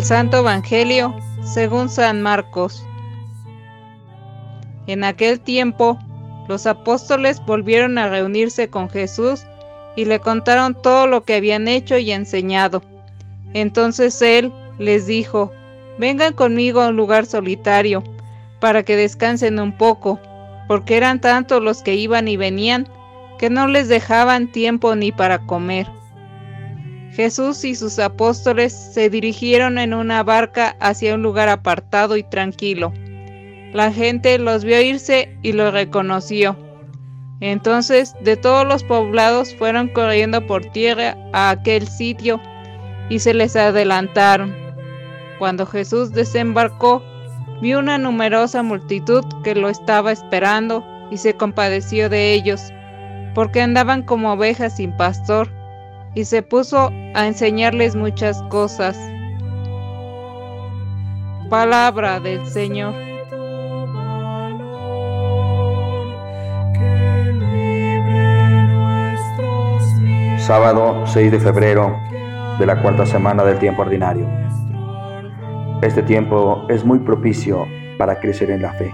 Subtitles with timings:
[0.00, 2.86] Del Santo Evangelio según San Marcos.
[4.86, 5.98] En aquel tiempo,
[6.48, 9.44] los apóstoles volvieron a reunirse con Jesús
[9.96, 12.82] y le contaron todo lo que habían hecho y enseñado.
[13.52, 15.52] Entonces él les dijo,
[15.98, 18.02] vengan conmigo a un lugar solitario,
[18.58, 20.18] para que descansen un poco,
[20.66, 22.88] porque eran tantos los que iban y venían,
[23.38, 25.99] que no les dejaban tiempo ni para comer.
[27.20, 32.94] Jesús y sus apóstoles se dirigieron en una barca hacia un lugar apartado y tranquilo.
[33.74, 36.56] La gente los vio irse y los reconoció.
[37.40, 42.40] Entonces de todos los poblados fueron corriendo por tierra a aquel sitio
[43.10, 44.56] y se les adelantaron.
[45.38, 47.02] Cuando Jesús desembarcó,
[47.60, 52.72] vio una numerosa multitud que lo estaba esperando y se compadeció de ellos,
[53.34, 55.59] porque andaban como ovejas sin pastor
[56.14, 58.98] y se puso a enseñarles muchas cosas.
[61.48, 62.94] Palabra del Señor.
[70.38, 71.96] Sábado 6 de febrero
[72.58, 74.26] de la cuarta semana del tiempo ordinario.
[75.82, 77.66] Este tiempo es muy propicio
[77.98, 78.92] para crecer en la fe.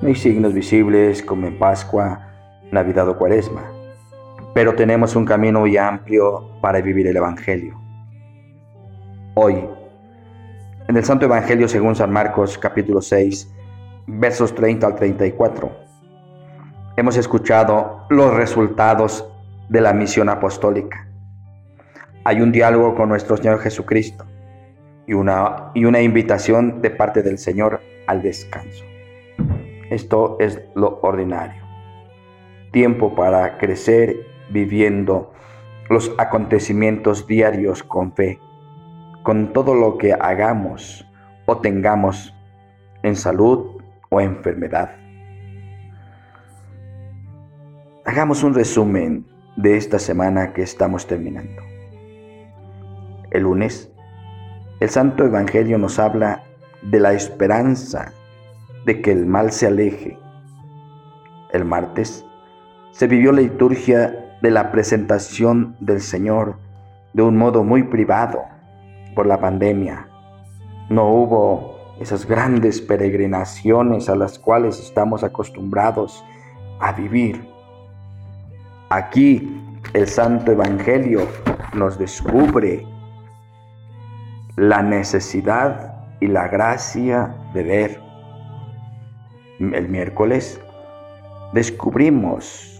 [0.00, 2.28] No hay signos visibles como en Pascua,
[2.70, 3.77] Navidad o Cuaresma
[4.58, 7.80] pero tenemos un camino muy amplio para vivir el Evangelio.
[9.34, 9.64] Hoy,
[10.88, 13.54] en el Santo Evangelio según San Marcos capítulo 6,
[14.08, 15.70] versos 30 al 34,
[16.96, 19.32] hemos escuchado los resultados
[19.68, 21.06] de la misión apostólica.
[22.24, 24.26] Hay un diálogo con nuestro Señor Jesucristo
[25.06, 28.84] y una, y una invitación de parte del Señor al descanso.
[29.88, 31.62] Esto es lo ordinario.
[32.72, 34.16] Tiempo para crecer
[34.50, 35.32] viviendo
[35.88, 38.38] los acontecimientos diarios con fe,
[39.22, 41.06] con todo lo que hagamos
[41.46, 42.34] o tengamos
[43.02, 43.80] en salud
[44.10, 44.96] o enfermedad.
[48.04, 51.62] Hagamos un resumen de esta semana que estamos terminando.
[53.30, 53.92] El lunes,
[54.80, 56.44] el Santo Evangelio nos habla
[56.82, 58.12] de la esperanza
[58.86, 60.18] de que el mal se aleje.
[61.52, 62.24] El martes
[62.92, 66.56] se vivió la liturgia de la presentación del Señor
[67.12, 68.42] de un modo muy privado
[69.14, 70.06] por la pandemia.
[70.88, 76.24] No hubo esas grandes peregrinaciones a las cuales estamos acostumbrados
[76.80, 77.48] a vivir.
[78.90, 79.60] Aquí
[79.92, 81.26] el Santo Evangelio
[81.74, 82.86] nos descubre
[84.56, 88.00] la necesidad y la gracia de ver.
[89.58, 90.60] El miércoles
[91.52, 92.77] descubrimos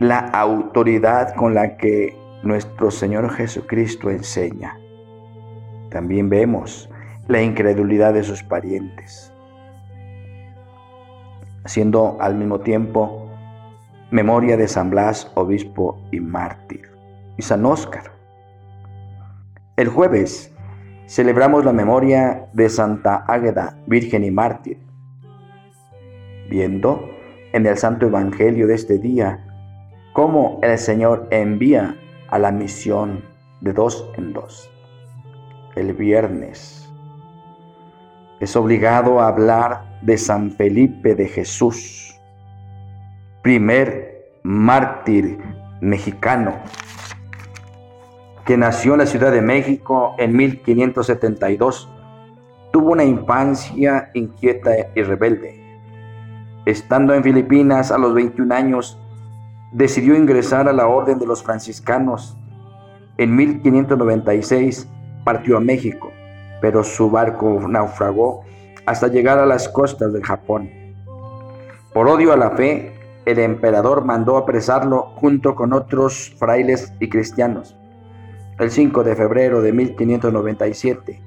[0.00, 4.78] la autoridad con la que nuestro Señor Jesucristo enseña.
[5.90, 6.88] También vemos
[7.28, 9.30] la incredulidad de sus parientes,
[11.66, 13.28] siendo al mismo tiempo
[14.10, 16.90] memoria de San Blas, obispo y mártir,
[17.36, 18.04] y San Óscar.
[19.76, 20.50] El jueves
[21.08, 24.78] celebramos la memoria de Santa Águeda, virgen y mártir,
[26.48, 27.06] viendo
[27.52, 29.44] en el Santo Evangelio de este día
[30.12, 31.96] cómo el Señor envía
[32.28, 33.22] a la misión
[33.60, 34.70] de dos en dos.
[35.76, 36.88] El viernes
[38.40, 42.18] es obligado a hablar de San Felipe de Jesús,
[43.42, 45.38] primer mártir
[45.80, 46.54] mexicano,
[48.44, 51.88] que nació en la Ciudad de México en 1572.
[52.72, 55.60] Tuvo una infancia inquieta y rebelde.
[56.64, 58.98] Estando en Filipinas a los 21 años,
[59.72, 62.36] decidió ingresar a la Orden de los Franciscanos.
[63.16, 64.88] En 1596
[65.24, 66.10] partió a México,
[66.60, 68.42] pero su barco naufragó
[68.86, 70.70] hasta llegar a las costas del Japón.
[71.92, 72.94] Por odio a la fe,
[73.26, 77.76] el emperador mandó apresarlo junto con otros frailes y cristianos.
[78.58, 81.22] El 5 de febrero de 1597,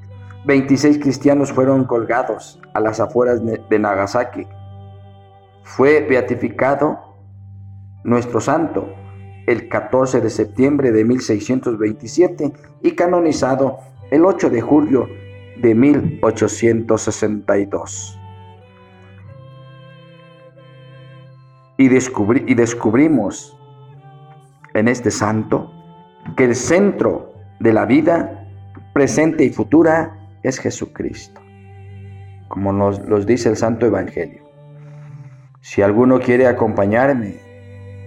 [0.46, 4.48] 26 cristianos fueron colgados a las afueras de Nagasaki.
[5.64, 7.13] Fue beatificado
[8.04, 8.94] nuestro santo,
[9.48, 13.80] el 14 de septiembre de 1627 y canonizado
[14.12, 15.10] el 8 de julio
[15.58, 18.20] de 1862.
[21.78, 23.58] Y, y descubrimos
[24.74, 25.70] en este santo
[26.38, 28.48] que el centro de la vida
[28.94, 31.42] presente y futura es Jesucristo,
[32.48, 34.44] como nos los dice el Santo Evangelio.
[35.62, 37.43] Si alguno quiere acompañarme,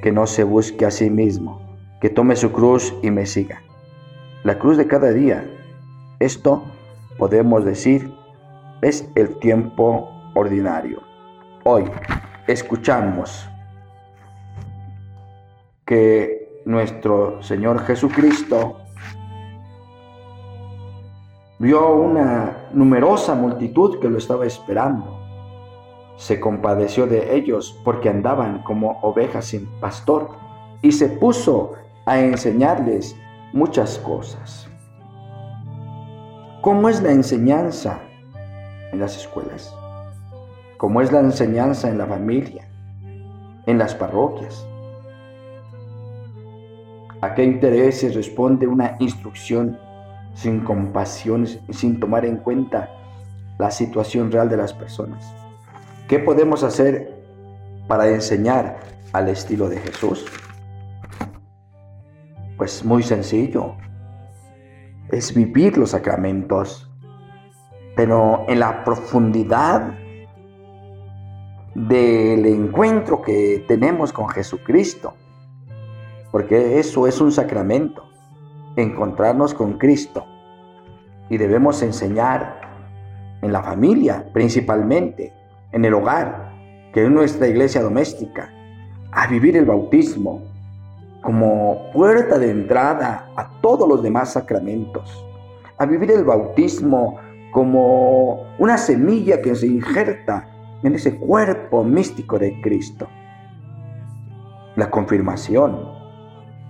[0.06, 1.61] que no se busque a sí mismo,
[2.00, 3.64] que tome su cruz y me siga.
[4.44, 5.44] La cruz de cada día.
[6.20, 6.62] Esto
[7.19, 8.14] podemos decir,
[8.82, 11.03] es el tiempo ordinario.
[11.64, 11.91] Hoy
[12.47, 13.49] escuchamos
[15.85, 18.76] que nuestro Señor Jesucristo
[21.58, 25.25] vio una numerosa multitud que lo estaba esperando.
[26.17, 30.31] Se compadeció de ellos porque andaban como ovejas sin pastor
[30.83, 31.73] y se puso
[32.07, 33.17] a enseñarles
[33.53, 34.69] muchas cosas.
[36.63, 38.01] ¿Cómo es la enseñanza
[38.93, 39.75] en las escuelas?
[40.79, 42.69] ¿Cómo es la enseñanza en la familia?
[43.67, 44.67] ¿En las parroquias?
[47.21, 49.79] ¿A qué intereses responde una instrucción
[50.35, 52.91] sin compasión, sin tomar en cuenta
[53.59, 55.45] la situación real de las personas?
[56.08, 57.20] ¿Qué podemos hacer
[57.88, 58.79] para enseñar
[59.12, 60.25] al estilo de Jesús?
[62.56, 63.75] Pues muy sencillo,
[65.11, 66.88] es vivir los sacramentos,
[67.97, 69.94] pero en la profundidad
[71.75, 75.14] del encuentro que tenemos con Jesucristo,
[76.31, 78.05] porque eso es un sacramento,
[78.76, 80.25] encontrarnos con Cristo.
[81.29, 82.61] Y debemos enseñar
[83.43, 85.32] en la familia principalmente,
[85.73, 86.53] en el hogar,
[86.93, 88.51] que es nuestra iglesia doméstica,
[89.13, 90.43] a vivir el bautismo,
[91.23, 95.25] como puerta de entrada a todos los demás sacramentos,
[95.79, 97.19] a vivir el bautismo
[97.53, 100.49] como una semilla que se injerta
[100.83, 103.09] en ese cuerpo místico de Cristo.
[104.77, 105.81] La confirmación,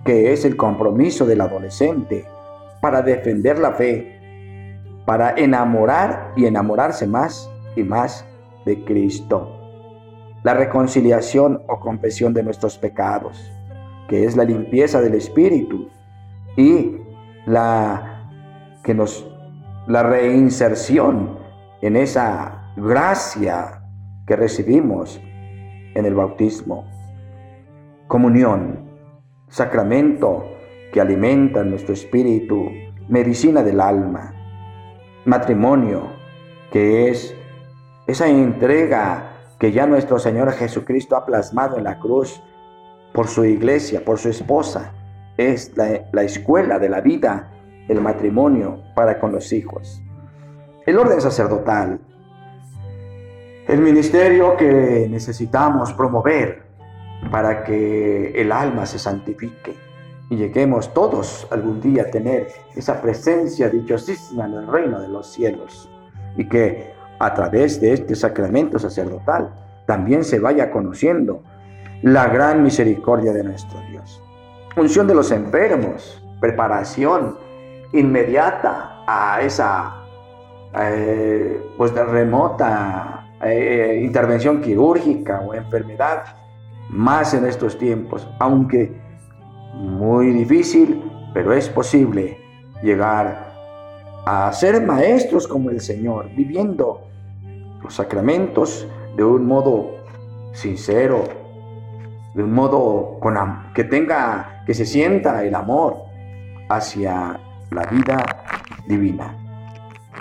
[0.05, 2.25] que es el compromiso del adolescente
[2.81, 8.25] para defender la fe, para enamorar y enamorarse más y más
[8.67, 9.59] de Cristo.
[10.43, 13.51] La reconciliación o confesión de nuestros pecados
[14.07, 15.89] que es la limpieza del espíritu
[16.55, 16.97] y
[17.45, 18.29] la
[18.83, 19.29] que nos
[19.87, 21.37] la reinserción
[21.81, 23.83] en esa gracia
[24.25, 25.21] que recibimos
[25.95, 26.85] en el bautismo.
[28.07, 28.89] Comunión,
[29.47, 30.45] sacramento
[30.91, 32.69] que alimenta nuestro espíritu,
[33.07, 34.33] medicina del alma.
[35.25, 36.03] Matrimonio,
[36.71, 37.35] que es
[38.07, 42.41] esa entrega que ya nuestro Señor Jesucristo ha plasmado en la cruz
[43.13, 44.93] por su iglesia, por su esposa.
[45.35, 47.51] Es la, escuela de la vida,
[47.87, 50.01] el matrimonio para con los hijos.
[50.85, 51.99] El orden sacerdotal,
[53.67, 56.63] el ministerio que necesitamos promover
[57.29, 59.75] para que el alma se santifique
[60.29, 65.27] y lleguemos todos algún día a tener esa presencia dichosísima en el reino de los
[65.27, 65.89] cielos
[66.37, 69.49] y que a través de este sacramento sacerdotal
[69.85, 71.41] también se vaya conociendo
[72.01, 74.21] la gran misericordia de nuestro Dios.
[74.75, 77.37] Unción de los enfermos, preparación
[77.93, 79.95] inmediata a esa
[80.79, 86.23] eh, pues de remota eh, intervención quirúrgica o enfermedad,
[86.89, 88.99] más en estos tiempos, aunque
[89.73, 91.03] muy difícil,
[91.33, 92.37] pero es posible
[92.81, 93.46] llegar
[94.29, 97.07] a ser maestros como el Señor, viviendo
[97.81, 98.85] los sacramentos
[99.15, 99.91] de un modo
[100.51, 101.23] sincero,
[102.35, 103.21] de un modo
[103.73, 106.03] que tenga, que se sienta el amor
[106.67, 107.39] hacia
[107.71, 108.17] la vida
[108.85, 109.33] divina.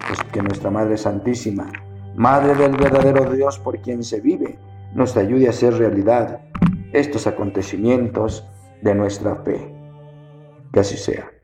[0.07, 1.67] Pues que nuestra Madre Santísima,
[2.15, 4.57] Madre del verdadero Dios por quien se vive,
[4.95, 6.43] nos ayude a hacer realidad
[6.93, 8.47] estos acontecimientos
[8.83, 9.75] de nuestra fe.
[10.73, 11.36] Que así sea.